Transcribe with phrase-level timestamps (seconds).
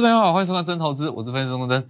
[0.00, 1.86] 各位朋友好，欢迎收看真投资，我是分析师钟真。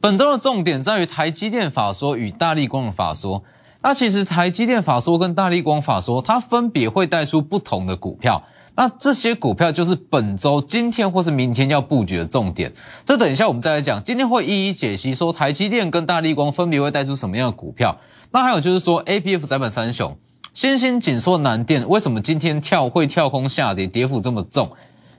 [0.00, 3.44] 本周的重点在于台积电法说与大力光的法说。
[3.82, 8.42] 那其实台积电法说跟大力光法说，它分别会带出不同的股票。
[8.76, 12.72] 那这些股票就是本周今天或是明天要布局的重点。
[13.04, 17.94] 这等一下我们再来讲，今天会一一解析说台积电跟大力光分别会带出什么样的股票。
[18.30, 20.16] 那还有就是说 A P F 窄板三雄，
[20.54, 24.72] 先新紧缩南电为什么今天跳会跳空下跌，跌幅这么重？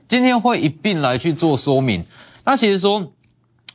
[0.08, 2.04] 今天会一并来去做说明。
[2.44, 3.12] 那其实说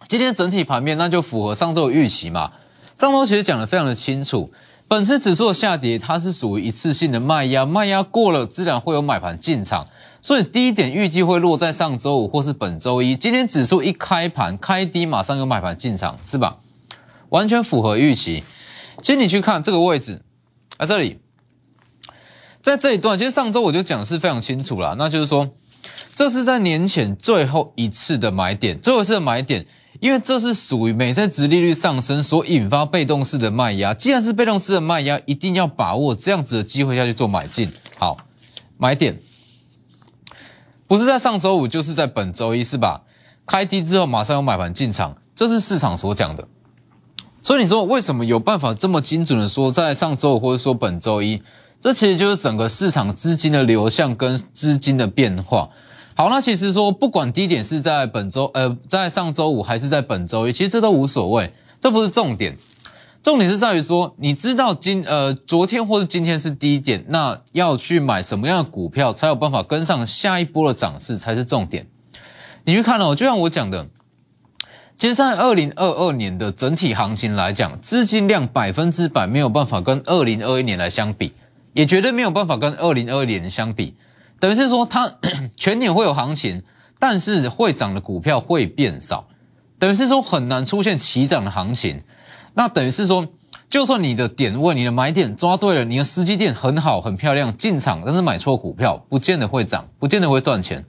[0.07, 2.51] 今天整体盘面，那就符合上周的预期嘛。
[2.95, 4.51] 上周其实讲的非常的清楚，
[4.87, 9.87] 本次指数的下跌，它是属于一次性的卖压，卖压过了，自然会有买盘进场。
[10.21, 13.15] 所以低点预计会落在上周五或是本周一。
[13.15, 16.57] 今天指数一开盘开低，马上有买盘进场，是吧？
[17.29, 18.43] 完全符合预期。
[19.01, 20.21] 其实你去看这个位置，
[20.77, 21.19] 在这里，
[22.61, 25.51] 在这一段，其实上周我就讲的是非常清楚了，那就是说。
[26.17, 29.67] 这是在年前最后一次的买点，最后一次的买点，
[29.99, 33.93] 因为这是属于美债值利率上升所引发被动式的卖压。
[33.93, 37.71] 既然是被动式的卖压，一定要把握这样子的机会下去做买进。
[37.99, 38.17] 好，
[38.79, 39.19] 买点
[40.87, 43.03] 不是在上周五，就是在本周一，是吧？
[43.45, 46.47] 开低之后马上有买盘进场，这是市场所讲的。
[47.43, 51.43] 所以你说为什么有办法这么精准的说在上周五或者说本周一？
[51.79, 55.69] 这其实就是整个市场资金的流向跟资金的变化。
[56.17, 62.57] 好，那其实说不管低点是在本周，呃，在上周五还是在本周一，其实这都无所谓，这不是重点，
[63.21, 71.85] 重点是在于说，你知道今呃昨天或者今天是低点，那要去买什么样的股票才有办法跟上下一波的涨势才是重点。
[72.65, 73.87] 你去看哦，就像我讲的，
[74.97, 81.33] 其实，在二零二二年的整体行情来讲，资金量百分之百没有办法跟二零二一年来相比，
[81.73, 83.95] 也绝对没有办法跟二零二二年相比。
[84.39, 85.11] 等于是说，它
[85.57, 86.63] 全年会有行情，
[86.99, 89.27] 但是会涨的股票会变少，
[89.79, 92.03] 等于是说很难出现齐涨的行情。
[92.53, 93.27] 那等于是说，
[93.69, 100.85] 就算你的点位、你的买点抓对了，你的时机点很好、很漂亮，进场，但是买错股票，不见得会涨，不见得会赚钱。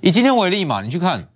[0.00, 1.28] 以今天为例嘛，你去看，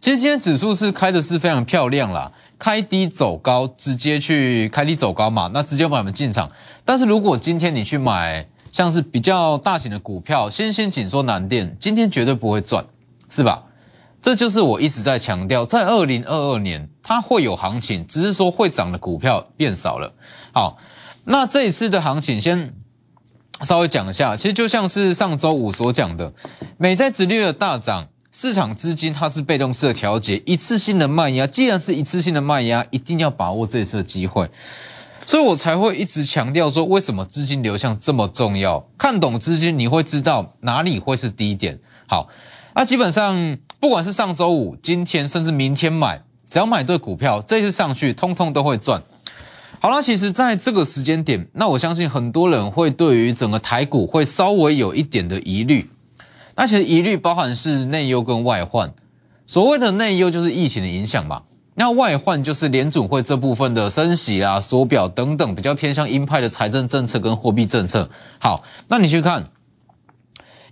[0.00, 6.50] 其实今天指数是开的是非常漂亮啦，开低走高，直接去开低走高嘛，那直接把我们进场。
[6.84, 12.84] 但是如果今天你去买，像是比较大型的股票，先先紧缩难电，今天绝对不会赚，
[13.30, 13.64] 是吧？
[14.20, 20.12] 这就是我一直在强调，在二零二二年它会有行情，只是说会涨的股票变少了。
[20.52, 20.76] 好，
[21.24, 22.74] 那这一次的行情先
[23.62, 26.34] 稍微讲一下，其实就像是上周五所讲的，
[26.76, 34.50] 美债殖率的大涨，市场资金它是被动式的调节，一次性的卖压，既然是一次性的卖压，一定要把握这次的机会。
[35.26, 38.88] 所以我才会一直强调说，为什么资金流向这么重要？
[38.96, 41.80] 看懂资金，你会知道哪里会是低点。
[42.06, 42.28] 好，
[42.76, 49.02] 那基本上不管是上周五、今天，甚至明天买，只要买对股票，这次上去，通通都会赚。
[49.80, 55.90] 好了，其实在这个时间点，那我相信很多人会对于整个台股会稍微有一点的疑虑。
[56.54, 58.94] 那其实疑虑包含是内忧跟外患。
[59.44, 61.42] 所谓的内忧就是疫情的影响嘛。
[61.78, 68.08] 那外患就是联储会这部分的升息啦、缩表等等，比较偏向鹰派的财政政策跟货币政策。
[68.38, 69.50] 好，那你去看，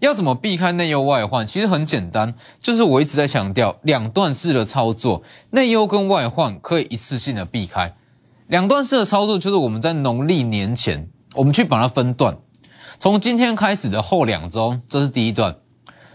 [0.01, 1.47] 要怎么避开内忧外患？
[1.47, 7.95] 其实很简单，就是我一直在强调两段式的操作，内忧跟外患可以一次性的避开。
[8.47, 12.39] 两段式的操作就是我们在农历年前，我们去把它分段，
[12.99, 15.53] 从今天开始的后两周，这是第一段；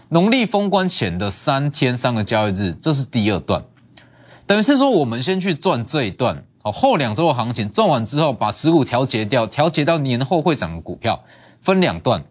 [0.08, 3.62] 农历封关前的三天三个交易日，这是第二段。
[4.50, 11.22] 等于是说，我们先去赚这一段，哦，后两周的行情赚完之后，把持股调节掉，调节到年后会涨的股票，
[11.60, 12.24] 分两段，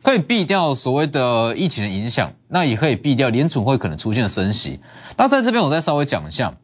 [0.00, 4.78] 可以避掉所谓的疫情的影响，那也可以避掉联储会可能出现的升息。
[5.16, 6.56] 那在这边我再稍微讲一下，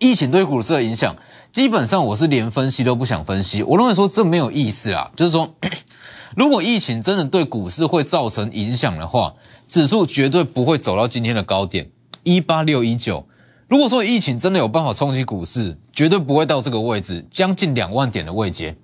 [0.00, 1.14] 疫情对股市的影响，
[1.52, 5.54] 基本上我是连分析都不想分析，我认为说这没有意思啊，就是说，
[6.34, 9.32] 如果疫情真的对股市会造成影响的话，
[9.68, 11.88] 指数绝对不会走到今天的高点
[12.24, 13.24] 一八六一九。
[13.70, 18.76] 如果说疫情真的有办法冲击股市，绝对不会到这个位置，将近两万点的位阶。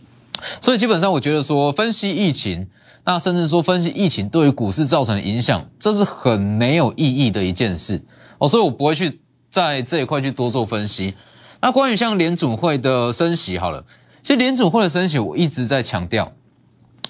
[0.60, 2.68] 所以基本上，我觉得说分析疫情，
[3.06, 8.04] 那甚至说分析疫情对于股市造成的影响，这是很没有意义的一件事
[8.36, 8.46] 哦。
[8.46, 9.18] 所以我不会去
[9.48, 11.14] 在这一块去多做分析。
[11.62, 13.82] 那关于像联储会的升息，好了，
[14.22, 16.30] 其实联储会的升息，我一直在强调，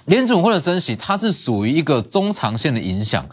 [0.05, 3.29] 联储会的升息，它是属于一个中长线的影响。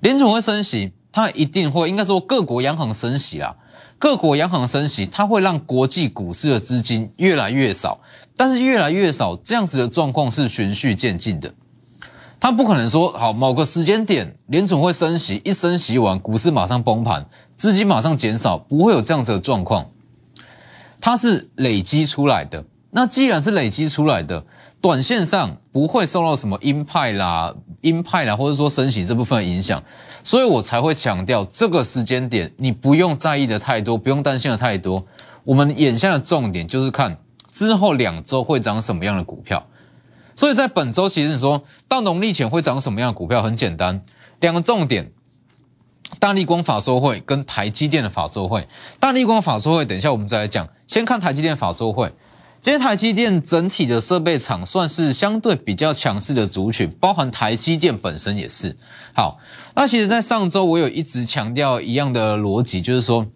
[0.00, 0.94] 联储会升息。
[1.12, 3.56] 它一定会，应该说各国央行升息啦，
[3.98, 8.00] 各国央行升息，它会让国际股市的资金越来越少，
[8.36, 11.52] 但是越来越少这样子的状况是循序渐进的。
[12.38, 19.90] 他不可能说好某个时间点联总会升息，一升息完股市马上崩盘，资金马上减少，不会有这样子的状况。
[21.02, 22.64] 它是累积出来的。
[22.92, 24.42] 那既然是累积出来的，
[24.80, 29.82] 短线上不会受到什么鹰派啦、鹰派啦，或者说升息这部分影响，
[30.24, 35.04] 所以我才会强调这个时间点你不用在意的太多，不用担心的太多。
[35.44, 37.18] 我们眼下的重点就是看
[37.52, 39.66] 之后两周会涨什么样的股票。
[40.34, 44.00] 所以在本周，其实说到农历前会涨什么样的股票，很简单，
[44.40, 45.12] 两个重点：
[46.18, 48.66] 大立光法说会跟台积电的法说会。
[48.98, 50.66] 大立光法说会，等一下我们再来讲。
[50.86, 52.10] 先看台积电法说会。
[52.62, 58.76] 今天台积电整体的设备厂算是相对比较强势的族群，包含台积电本身也是。
[59.14, 59.38] 好，
[59.74, 63.26] 那其实，在上周我有一直强调一样的逻辑，就是说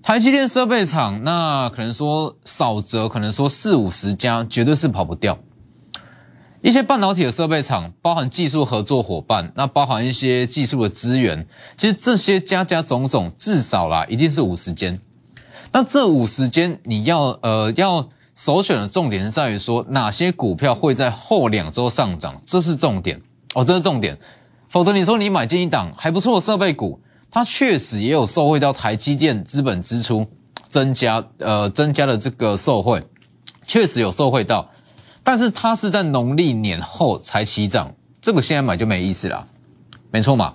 [0.00, 5.40] 台积电设备厂，那可能说少则可能说四五十家，绝对是跑不掉。
[6.60, 15.00] 一些半导体的设备厂，包含技术合作伙伴，那包含一些技术的资源，其实这些加加种种，至少啦，一定是五十间。
[15.72, 23.20] 那这五十间，你要呃要首选的重点是在于说，哪些股票会在后两周上涨，这是重点
[23.54, 24.18] 哦，这是重点。
[24.68, 26.98] 否则你说你买进一档还不错的设备股，
[27.30, 30.26] 它确实也有受惠到台积电资本支出
[30.68, 33.06] 增加，呃增加的这个受惠，
[33.66, 34.70] 确实有受惠到。
[35.22, 39.46] 但是它是在农历年后才起涨，这个现在买就没意思了，
[40.10, 40.54] 没错嘛？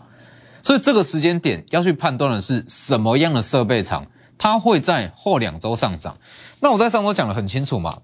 [0.63, 4.05] 所以这个时间点要去判断的是什么样的设备厂，
[4.37, 6.17] 它会在后两周上涨。
[6.59, 7.99] 那我在上周讲的很清楚嘛，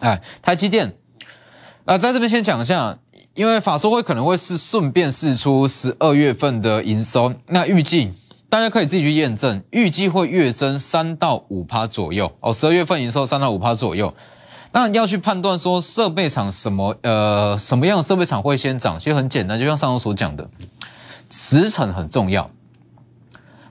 [0.00, 0.94] 哎，台积电，
[1.84, 2.98] 啊，在这边先讲一下，
[3.34, 8.12] 因为法说会可能会是顺便试出十二月份的营收，那预计
[8.48, 14.14] 大家可以自己去验证，预计会月增三到五趴左右哦，十二月份营收三到五趴左右。
[14.74, 20.48] 那要去判断说设备厂什么呃什么样的设备厂会先涨，其实很简单，就像上周所讲的，
[21.30, 22.50] 时程很重要。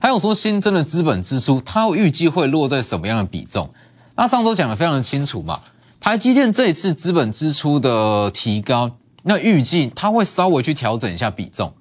[0.02, 3.70] 还有说新增的资本支出，它预计会落在什么样的比重？
[4.16, 5.60] 那上周讲的非常的清楚嘛，
[6.00, 8.90] 台积电这一次资本支出的提高，
[9.22, 11.72] 那预计它会稍微去调整一下比重，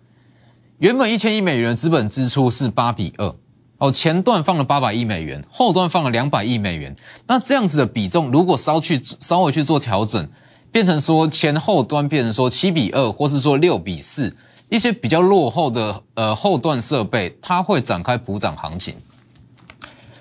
[0.77, 3.33] 原本一千亿美元的资本支出是八比二。
[3.79, 6.95] 哦，前段放了八百亿美元，后段放了两百亿美元。
[7.25, 10.29] 那这样子的比重，如果稍去稍微去做调整，
[10.71, 14.37] 变成说前后端变成说七比二，或是说六比四，
[14.71, 18.95] 一些比较落后的呃后段设备，它会展开补涨行情。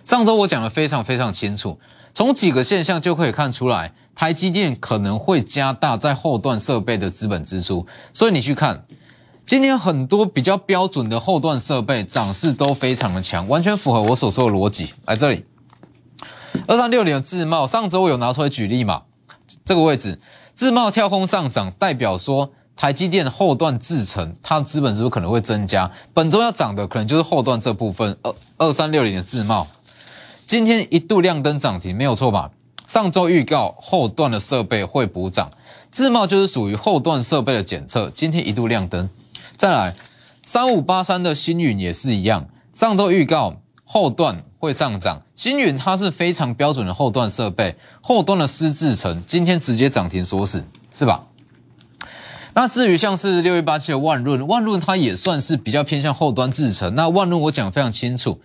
[0.04, 1.78] 上周我讲的非常非常清楚，
[2.12, 8.84] 从几个现象就可以看出来，台积电可能会加大在后段设备的资本支出，所以你去看。
[9.46, 14.92] 今天很多比较标准的后段设备涨势都非常的强，完全符合我所说的逻辑。
[15.06, 15.44] 来这里，
[16.66, 19.02] 二三六零的自贸，上周我有拿出来举例嘛？
[19.64, 20.20] 这个位置
[20.54, 28.16] 自贸跳空上涨，代表说台积电后段制程它资本支出可能会增加，本周要涨的可能就是后段这部分。
[28.22, 29.66] 二二三六零的自贸，
[30.46, 32.52] 今天一度亮灯涨停，没有错吧？
[32.86, 35.50] 上周预告后段的设备会补涨，
[35.90, 39.10] 自贸就是属于后段设备的检测，今天一度亮灯。
[39.58, 39.94] 再来，
[40.46, 45.20] 三五八三的星云也是一样，上周预告后段会上涨。
[45.34, 51.26] 星云它是非常标准的后段设备，后端的湿制成，今天直接涨停锁死，是吧？
[52.54, 56.94] 那至于像是六一八七的万润，万润它也算是比较偏向后端制成。
[56.94, 58.40] 那万润我讲非常清楚，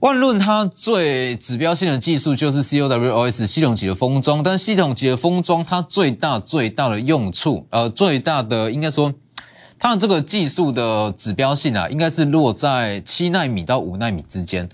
[0.00, 9.12] 万润它最指标性的技术就是 COWOS 系统级的封装，但系统级的封装它最大最大的用处，呃，最大的应该说。
[9.84, 14.68] 它的这个技术的指标性啊，应该是落在七纳米到五纳米之间。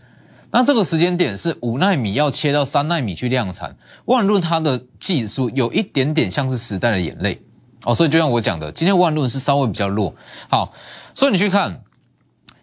[0.50, 3.74] 那这个时间点是五纳米要切到三纳米去量产。
[4.04, 7.40] 万润它的技术有一点点像是时代的眼泪
[7.84, 10.14] 哦，所以就像我讲的，今天万润是稍微比较弱。
[10.48, 10.72] 好，
[11.14, 11.82] 所以你去看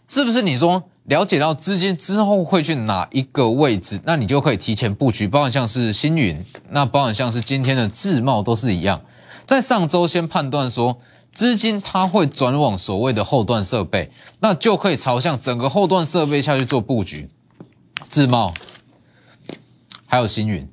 [0.07, 0.41] 是不是？
[0.41, 5.27] 你说了解到资金之后会去哪一个位置，那你就可以提前布局。
[5.27, 9.01] 包含像是星云，那包含像是今天的智茂都是一样，
[9.45, 10.99] 在上周先判断说。
[11.35, 17.29] 资金它会转往所谓的后段设备，那就可以朝向整个后段设备下去做布局。
[18.07, 18.53] 自贸
[20.07, 20.65] 还有星云，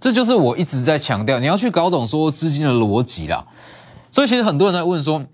[0.00, 3.46] 这就是我一直在强调，你要去搞懂说资金的逻辑啦。
[4.10, 5.24] 所以其实很多人在问说，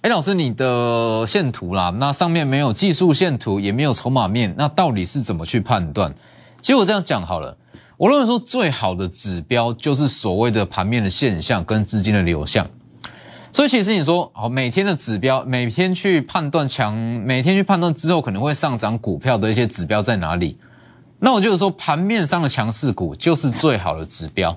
[0.00, 6.14] 哎，老师你的线图啦，那上面没有技术线图，也没有筹码面，那到底是怎么去判断？
[6.60, 7.56] 其实我这样讲好了，
[7.96, 12.68] 我认为说最好的指标就是所谓的盘面的现象跟资金的流向。
[13.52, 20.58] 所以其实你说，好，每天的指标，每天去判断强，每天去判断之后可能会上涨股票的一些指标在哪里？
[21.20, 24.56] 那我就是说，盘面上的强势股就是最好的指标。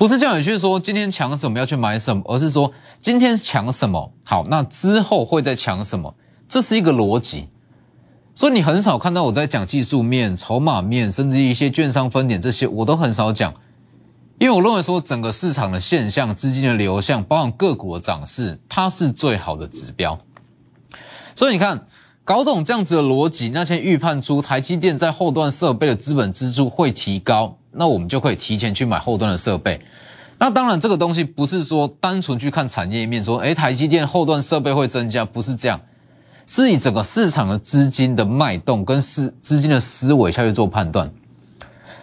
[0.00, 6.14] 不是叫你去说今天抢什么要去买什么，而是说今天抢什么好，那之后会再抢什么，
[6.48, 7.50] 这是一个逻辑。
[8.34, 13.52] 所以你很少看到我在讲技术面、筹码面，甚至一些券商分点这些，我都很少讲，
[14.38, 20.18] 因为我认为说整个市场的现象、资金的流向，包含个股的涨势，它是最好的指标。
[21.34, 21.86] 所以你看，
[22.24, 27.58] 搞懂这样子的逻辑，那先预判出台积电在后段设备的资本支出会提高。
[27.72, 29.80] 那我们就可以提前去买后端的设备。
[30.38, 35.78] 那当然，这个东西不是说单纯去看产业面，说诶台积电后段设备会增加，不是这样，
[36.46, 41.12] 是以整个市场的资金的脉动跟思资金的思维下去做判断。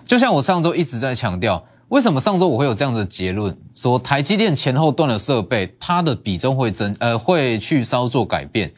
[0.06, 8.72] 就像我上周一直在强调，为什么上周我会有这样子的结论，说台积电前后段的设备它的比重会增，呃，会去稍作改变，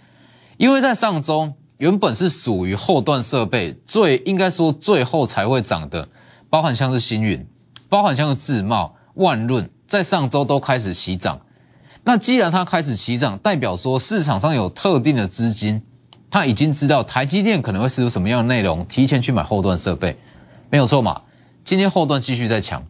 [0.56, 6.08] 因为在上周原本是属于后段设备最应该说最后才会涨的。
[6.50, 7.48] 包含像是星云，
[7.90, 11.40] 包含像是智茂、万润，在上周都开始起涨。
[12.04, 15.82] 那既然它开始起涨，代表说市场上有特定的资金，
[16.32, 20.18] 他已经知道台积电可能会是有什么样的内容，提前去买后段设备，
[20.70, 21.22] 没有错嘛？
[21.64, 22.84] 今天后段继续在强。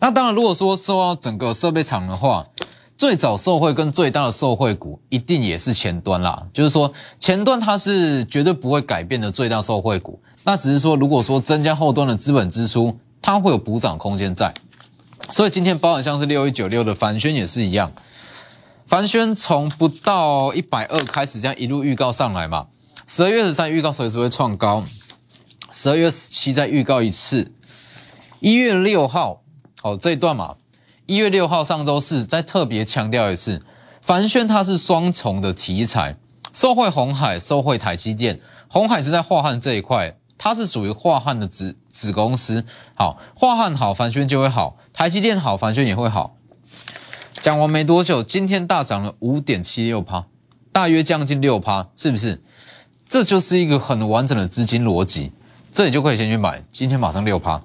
[0.00, 2.46] 那当然，如果说受到整个设备厂的话，
[2.96, 6.46] 最早受惠跟最大的受惠股一定也是前端啦。
[6.52, 10.20] 就是说前端它是绝对不会改变的最大受惠股。
[10.44, 14.52] 那只是说，如果说增加后端的资本支出，它会有补涨空间在。
[15.30, 17.92] 所以今天包含像是六一九六的凡轩也是一样，
[18.86, 22.66] 凡轩从不到一百二开始这样一路预告上来嘛，
[23.06, 24.82] 十二月十三预告随时会创高，
[25.70, 27.52] 十二月十七再预告一次，
[28.40, 29.42] 一月六号
[29.82, 30.56] 哦这一段嘛，
[31.06, 33.62] 一月六号上周四再特别强调一次，
[34.00, 36.16] 凡轩它是双重的题材，
[36.52, 40.16] 受惠红海，受惠台积电，红海是在化汉这一块。
[40.44, 46.36] 它是属于华汉的子子公司，好，华汉好，凡轩就会好，台积电好，凡轩也会好。
[47.40, 50.26] 讲完没多久，今天大涨了五点七六趴，
[50.72, 52.42] 大约将近六趴，是不是？
[53.06, 55.30] 这就是一个很完整的资金逻辑，
[55.70, 57.62] 这里就可以先去买，今天马上六趴。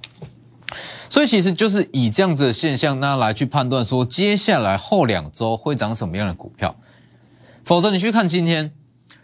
[1.10, 6.75] 所以其实就是以这样子的现象，那来去判断说接下来后两周会涨什么样的股票，
[7.65, 8.72] 否则你去看今天，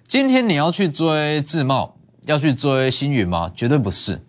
[0.07, 1.98] 今天你要去追自贸。
[2.25, 3.51] 要去追星云吗？
[3.56, 4.22] 绝对不是。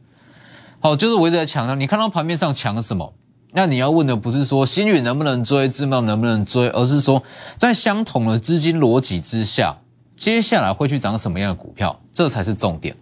[0.80, 3.14] 好，就是我一直在强调，你看到盘面上强什么？
[3.52, 7.22] 那你要问的不是说星云能不能追，自贸能不能追，而是说
[7.56, 9.76] 在相同的资金逻辑之下，
[10.16, 12.96] 接下来会去涨什么样的股票，这才是重点。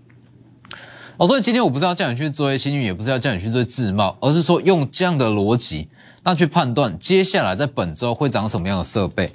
[1.16, 5.88] 哦，所以今天我不是要叫你去追星云，也不是要叫你去追自贸，而是说用这样的逻辑，
[6.22, 9.32] 那去判断接下来在本周会涨什么样的设备。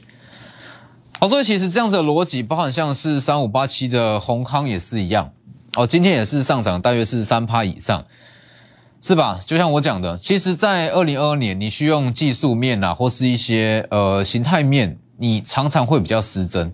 [1.19, 5.31] 好，所以其实这样子的逻辑，包含像是三五八七的宏康也是一样。
[5.77, 8.03] 哦，今天也是上涨，大约是三趴以上，
[8.99, 9.39] 是吧？
[9.45, 16.73] 就像我讲的，其实，在二零二二年，你需用技术面啊，或是一些呃形态面，你常常会比较失真。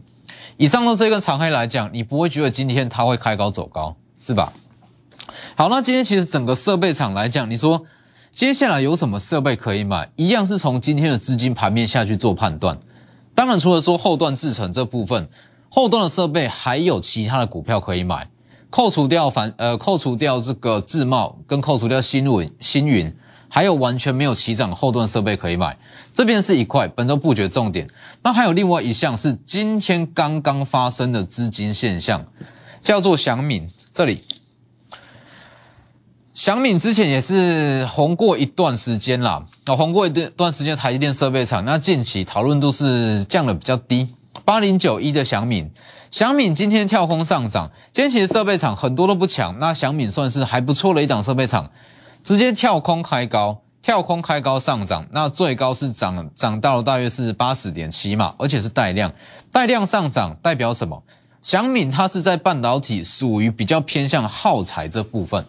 [0.56, 4.54] 以上的这个长黑来讲，你不会觉得今天它会开高走高，是吧？
[5.58, 7.84] 好，那今天其实整个设备厂来讲，你说
[8.32, 10.10] 接下来有什么设备可以买？
[10.16, 12.80] 一样是从今天的资金盘面下去做判断。
[13.36, 15.28] 当然，除了说后段制成这部分，
[15.68, 18.30] 后段的设备还有其他的股票可以买。
[18.74, 23.16] 扣除掉反呃，扣除掉这个自贸，跟扣除掉新云新云，
[23.48, 25.78] 还有完全没有起涨后段设备可以买，
[26.12, 27.88] 这边是一块本周布局重点。
[28.24, 32.26] 那还有另外一项是今天刚刚发生的资金现象，
[32.82, 34.24] 叫做祥敏这里。
[36.34, 44.16] 祥敏之前也是红过一段时间啦，啊，红过一段段时间台积电设备厂，那近期讨论度是降的比较低，
[44.46, 45.72] 八零九一的祥敏。
[46.12, 51.72] 祥敏今天跳空上涨，今天其实设备厂很多都不强，那祥敏算是还不错的一档设备厂，
[52.24, 59.12] 直接跳空开高，跳空开高上涨，那最高是涨涨到了大约是八十点七嘛，而且是带量，
[59.52, 61.02] 带量上涨代表什么？
[61.42, 65.46] 祥敏它是在半导体属于比较偏向耗材这部分，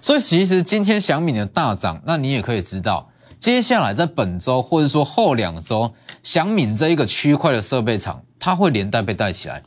[0.00, 3.07] 所以其实今天祥敏的大涨，那你也可以知道。
[3.38, 5.92] 接下来在本周或者说后两周，
[6.22, 9.62] 祥敏这一个区块的设备厂，它会连带被带起来。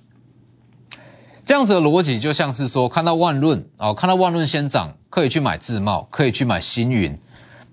[1.46, 7.18] 这样子的逻辑就像是说，看到万润哦，看到万润先涨，可以去买自贸，可以去买星云。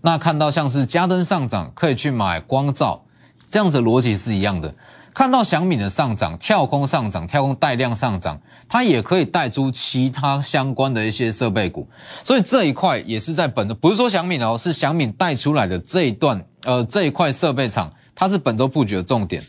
[0.00, 3.04] 那看到像是嘉登上涨，可以去买光照，
[3.48, 4.74] 这样子逻辑是一样的。
[5.18, 11.88] 看到祥敏的上涨，跳空上涨，跳空带量上涨，它也可以带出其他相关的一些设备股，
[12.22, 19.42] 所以这一块也是在本周，不是说祥敏哦，是祥敏带出来的这一段，呃，这一块设备厂，它是本周布局的重点。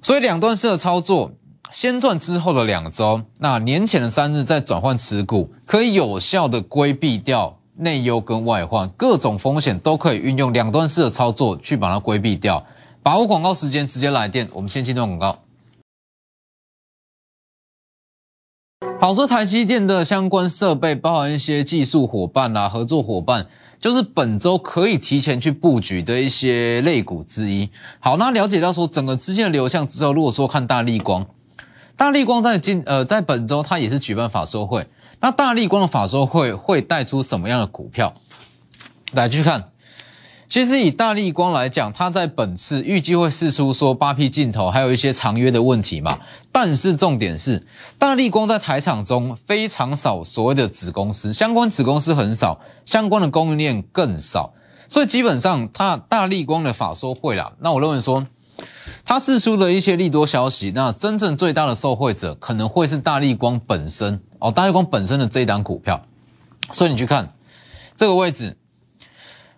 [0.00, 1.30] 所以两段式的操作，
[1.70, 12.66] 先赚之后的两周，那年前的三日再转换持股，可以有效的规避掉内忧跟外患，各种风险都可以运用两段式的操作去把它规避掉。
[13.02, 14.48] 把握广告时间，直接来电。
[14.52, 15.40] 我们先进段广告。
[19.00, 23.48] 好说台积电的相关设备，包含一些技术伙伴啦、合作伙伴，
[23.80, 27.68] 就是本周可以提前去布局的一些类股之一。
[27.98, 31.26] 好，那了解到说整个资金的流向之后，如果说看大立光，
[31.96, 34.86] 大立光在今呃在本周它也是举办法说会，
[35.18, 38.14] 那大立光的法说会会带出什么样的股票？
[39.10, 39.71] 来继续看。
[40.52, 46.18] 其实以大立光来讲，它在本次预计会试出说八 P 镜头，还有一些长约的问题嘛。
[46.52, 47.66] 但是重点是，
[47.96, 54.52] 大立光在台场中非常少所谓的子公司，相关子公司很少，相关的供应链更少，
[54.88, 58.26] 所以基本上它大立光的法说会啦，那我认为说，
[59.06, 66.04] 它试出的一些利多消息，那真正最大的受惠者可能会是大立光本身哦，大立光本身的这一档股票。
[66.72, 67.32] 所以你去看
[67.96, 68.58] 这个位置。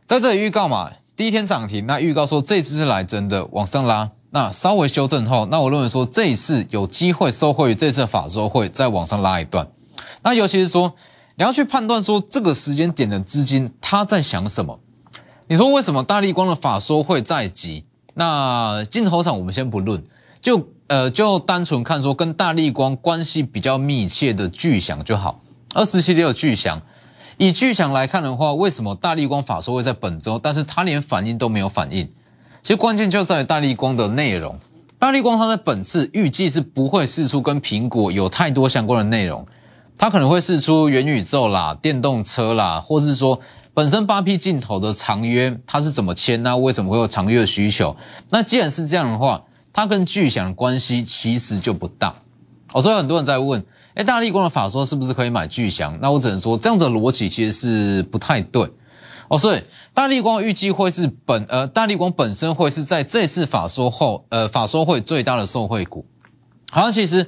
[0.06, 9.66] 在这里预告嘛，第一天涨停，那预告说这次是来真的往上拉，那稍微修正后，那我认为说这一次有机会收获于这次法收会再往上拉一段，
[10.22, 10.92] 那尤其是说
[11.36, 14.78] 你要去判断说这个时间点的资金他在想什么，
[15.48, 17.86] 你说为什么大力光的法收会在即？
[18.12, 20.04] 那镜头厂我们先不论，
[20.38, 25.40] 就呃就单纯看说跟大力光关系比较密切的巨响就好，
[25.72, 26.82] 二十七六巨响。
[27.36, 32.08] 以巨响来看的话，为什么大力光法说会在本周，但是它连反应都没有反应？
[32.62, 34.58] 其实关键就在于大力光的内容。
[34.98, 39.46] 大力光它在本次预计是不会试出跟苹果有太多相关的内容，
[39.98, 43.38] 它可能会试出元宇宙啦、电动车啦，或是说
[43.74, 46.42] 本身八 P 镜头的长约它是怎么签？
[46.42, 47.94] 那为什么会有长约的需求？
[48.30, 52.14] 那既然是这样的话，它跟巨响的关系其实就不大。
[52.72, 53.64] 哦，所以很多人在问。
[53.94, 55.96] 哎，大力光的法说是不是可以买巨翔？
[56.00, 58.68] 那我只能说这样子的逻辑其实是不太对
[59.28, 59.38] 哦。
[59.38, 66.04] 所以大力光预计会是本呃，大力光本身会是在这次法说后呃法说会最大的受惠股。
[66.72, 67.24] 好像，其实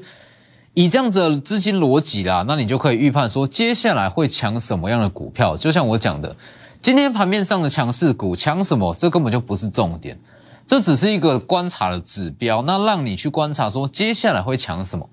[0.74, 5.56] 以这样子的资金逻辑啦，那你就可以预判说接下来会抢什么样的股票。
[5.56, 6.34] 就像我讲的，
[6.82, 10.18] 今天盘面上的强势股抢什么，这根本就不是重点，
[10.66, 15.08] 这只是一个观察的指标，那让你去观察说接下来会抢什么。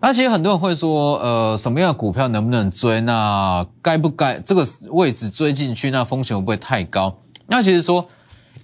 [0.00, 3.00] 那其实很多人会说，呃，什么样的股票能不能追？
[3.00, 5.90] 那该不该这个位置追进去？
[5.90, 7.18] 那风险会不会太高？
[7.48, 8.06] 那其实说，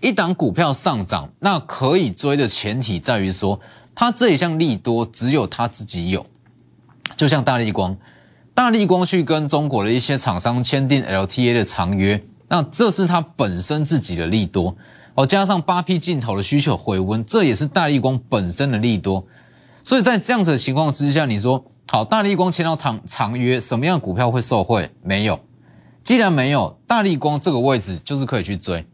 [0.00, 3.58] 一档股票上涨，那可以追的前提在于说，
[3.96, 6.24] 它这一项利多只有它自己有。
[7.16, 7.96] 就像大力光，
[8.54, 14.76] 大力光去跟中国的一些厂商签订 LTA 的长约，那这是它本身自己的利多
[15.16, 19.26] 哦，加上八 P 镜头的需求回温，这也是大力光本身的利多。
[19.84, 24.90] 所以在这样子的情况之下，你说好，大力光签到长长约，什么样的股票会受惠？
[25.02, 25.38] 没有，
[26.02, 28.84] 既然没有，大力光这个位置就是可以去追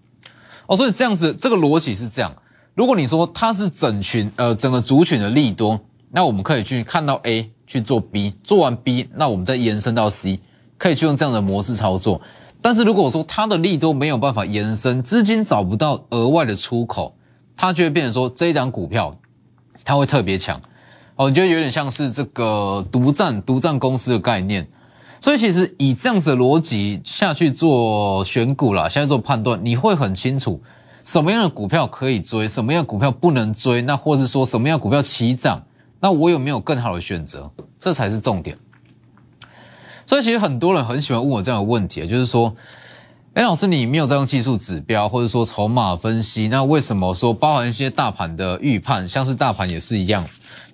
[0.66, 0.76] 哦。
[0.76, 2.34] 所以这样子，这个逻辑是这样。
[2.74, 5.78] 如果你说它是整群呃整个族群的利多，
[6.10, 10.40] 那我们可以去看到 A 去做 B，做完 B，那我们再延伸到 C，
[10.76, 12.20] 可以去用这样的模式操作。
[12.60, 17.14] 但是如果说它的利多没有办法延伸，资金找不到额外的出口，
[17.56, 19.16] 它就会变成说这一档股票
[19.84, 20.60] 它会特别强。
[21.20, 24.66] 哦，你觉得有点像是这个独占独占公司的概念，
[25.20, 30.62] 所以其实以这样子的逻辑下去做选股啦，下去做判断，你会很清楚
[31.04, 35.62] 什么样的股票可以追，什么样的股票不能追，那或者说什么样的股票起涨，
[36.00, 38.56] 那我有没有更好的选择，这才是重点。
[40.06, 42.56] 所以其实很多人很喜欢问我这样的问题，就是说，
[43.34, 50.26] 哎，老师你没有在用技术指标，或者说筹码分析，那为什么说包含一些大盘的预判，像是大盘也是一样？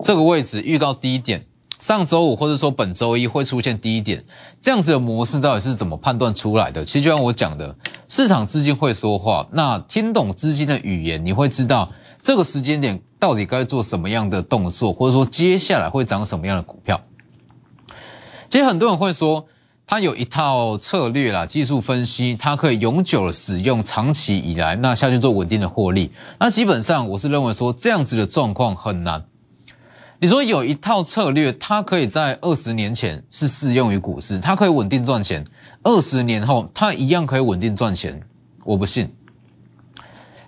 [0.02, 1.44] 这个位置预告低点，
[1.78, 4.24] 上周五或者说本周一会出现低点，
[4.58, 6.82] 这样子的模式到底是怎么判断出来的？
[6.82, 7.76] 其实就像我讲的，
[8.08, 11.92] 市场资金会说话，那听懂资金的语言，你会知道
[12.22, 16.98] 这个时间点到底该做什么样的动作，或者说接下来会涨什么样的股票。
[18.48, 19.46] 其实很多人会说，
[19.88, 26.10] 他有一套策略啦，技术分析，它可以永久的使用，长期以来那下去做稳定的获利。
[26.40, 29.24] 那基本上我是认为说，这样子的状况很难。
[30.18, 35.44] 你说有一套策略，它可以在二十年前是适用于股市，它可以稳定赚钱；
[35.84, 38.20] 二十年后，它一样可以稳定赚钱。
[38.64, 39.14] 我不信，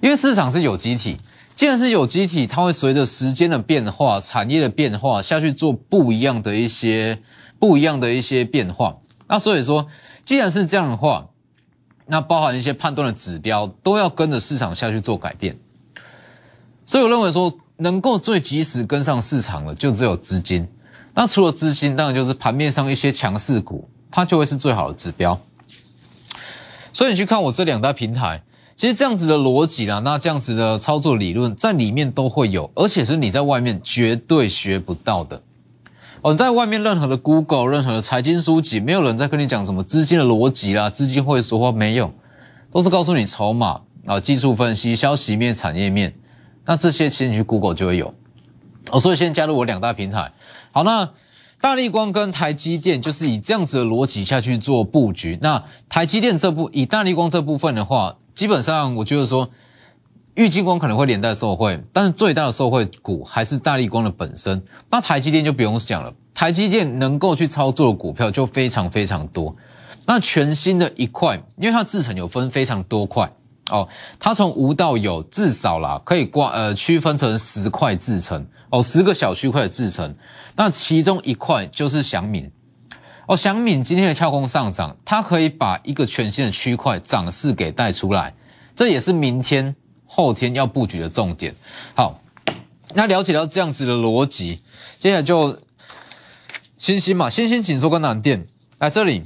[0.01, 1.16] 因为市场是有机体，
[1.55, 7.20] 既然是有机体，它会随着时间的变化、产业的变化下去做不一样的一些
[7.61, 8.96] 不一样的一些变化。
[9.28, 9.86] 那所以说，
[10.24, 11.28] 既然是这样的话，
[12.06, 15.56] 那包含一些判断的指标都要跟着市场下去做改变。
[16.84, 17.56] 所以我认为说。
[17.80, 20.66] 能够最及时跟上市场的，就只有资金。
[21.14, 25.40] 那除了资金，当然就是盘面上一些强势股，它就会是最好的指标。
[26.92, 28.42] 所以你去看我这两大平台，
[28.74, 35.40] 其实这样子的逻辑啦，那这样子的操作理论在里面都会有，而且是你在外面绝对学不到的。
[36.22, 42.12] 哦，在外面任何的 Google、任何的财经书籍，没有人在跟你讲什么资金的逻辑啦，资金会说话没有，
[42.72, 46.12] 都是告诉你筹码啊、技术分析、消息面、产业面。
[46.64, 48.12] 那这些其实你去 Google 就会有。
[48.90, 50.33] 哦，所以先加入我两大平台。
[50.72, 51.09] 好，那
[51.61, 55.38] 大立光跟台积电就是以这样子的逻辑下去做布局。
[55.40, 59.48] 那台积电这部以大立光这部分的话，基本上我觉得说。
[60.38, 64.62] 玉金光可能会连带受惠，但是最大的受惠股还是大力光的本身。
[64.88, 69.57] 那台积电就不用讲了，台积电能够去操作的股票就非常非常多。
[70.07, 73.29] 那全新的一块，因为它制程有分非常多块
[73.68, 73.88] 哦，
[74.20, 80.14] 它从无到有至少啦可以挂呃区分成十块制程哦，十个小区块的制程。
[80.55, 82.48] 那其中一块就是祥敏
[83.27, 88.33] 哦，祥敏今天的跳空上涨，它可以把一个全新的区块涨势给带出来，
[88.77, 89.74] 这也是明天。
[90.11, 91.55] 后天要布局的重点，
[91.94, 92.21] 好，
[92.94, 94.59] 那了解到这样子的逻辑，
[94.99, 95.57] 接下来就
[96.79, 98.47] 星星嘛，星星紧缩跟南电
[98.79, 99.23] 来这里，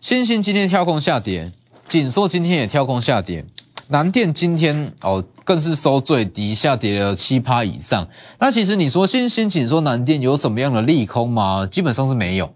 [0.00, 1.52] 星星今天跳空下跌，
[1.86, 3.46] 紧缩今天也跳空下跌，
[3.88, 8.08] 南电今天哦更是收最低，下跌了七趴以上。
[8.40, 11.64] 那其实你说星星紧缩南电有什么样的利空吗？
[11.64, 12.52] 基本上是没有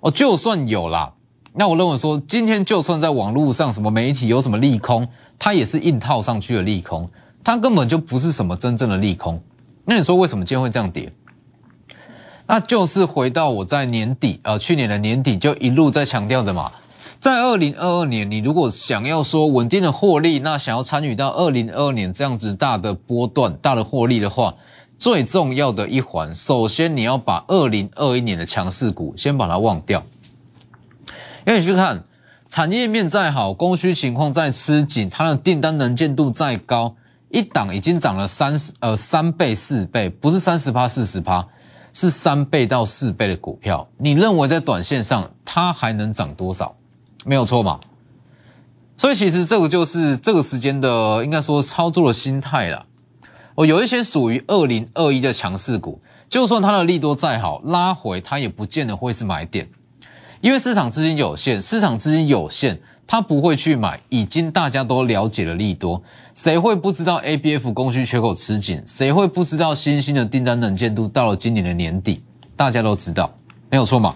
[0.00, 1.12] 哦，就算有啦，
[1.54, 5.08] 那我认为说今天就算在网络上什么媒体有什么利空。
[5.38, 7.08] 它也是硬套上去的利空，
[7.44, 9.40] 它根本就不是什么真正的利空。
[9.84, 11.12] 那你说为什么今天会这样跌？
[12.46, 16.72] 那就是回到我在年底，呃，去年的年底就一路在强调的嘛。
[17.18, 24.54] 在二零二二年，你如果想要说稳定的获利，那想要参与到二零二二年这样子大的波段、大的获利的话，
[24.98, 30.04] 最重要的一环，首先你要把二零二一年的强势股先把它忘掉，
[31.46, 32.02] 因为你去看。
[32.48, 36.94] 产业面再好，供需情况再吃紧，它的订单能见度再高，
[37.28, 41.46] 一档已经涨了三十呃三倍四倍，不是三十趴四十趴，
[41.92, 46.74] 是三倍到四倍的股票，你认为在短线上它还能涨多少？
[47.24, 47.80] 没有错嘛？
[48.96, 52.86] 所以其实这个就是这个时间的应该说操作的心态了。
[53.56, 59.68] 哦，有一些属于二零二一的强势股，就算它的利多再好，拉回它也不见得会是买点。
[60.40, 66.02] 因为市场资金有限，市场资金有限，他不会去买已经大家都了解的利多。
[66.34, 68.82] 谁会不知道 A B F 供需缺口吃紧？
[68.86, 72.22] 谁会不知道新兴的订单能见度到了今年的年底？
[72.54, 73.34] 大家都知道，
[73.70, 74.14] 没有错嘛。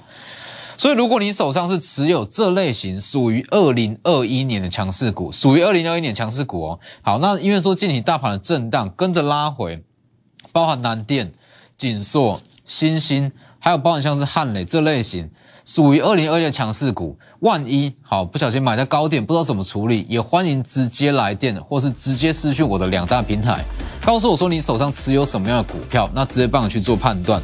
[0.76, 6.80] 所以如果你手上是持有这类型属于二零二一年的强势股，属于二零二一年强势股哦。
[7.02, 9.82] 好，那因为说近期大盘的震荡跟着拉回，
[10.52, 11.32] 包含南电、
[11.76, 15.30] 锦硕、新兴，还有包含像是汉磊这类型。
[15.70, 23.64] 属于二零二一强势股，万一好不小心买在高点，不知道怎么处理，也欢迎直接来电，或是直接私讯我的两大平台，
[24.04, 27.40] 告诉我说你手上持有什么样的股票，那直接帮你去做判断。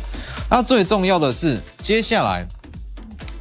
[0.51, 2.45] 那最重要的是，接下来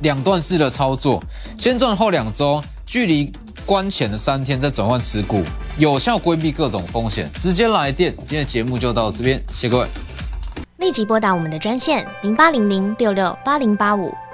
[0.01, 1.19] 两段式的操作，
[1.57, 3.33] 先赚后两周，距离
[3.65, 5.41] 关前的三天再转换持股，
[5.79, 8.15] 有效规避各种风险，直接来电。
[8.17, 9.87] 今天的节目就到这边，谢谢各位。
[10.77, 14.13] 立即拨打我们的专线零八零零六六八零八五。